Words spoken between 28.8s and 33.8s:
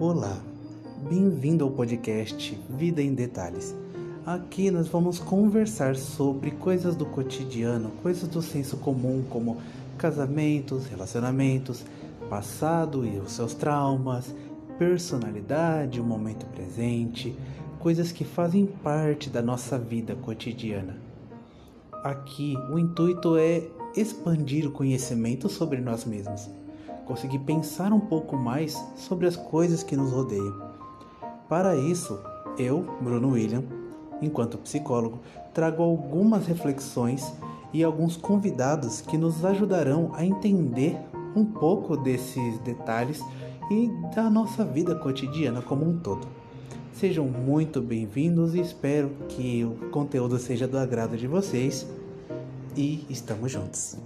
sobre as coisas que nos rodeiam. Para isso, eu, Bruno William,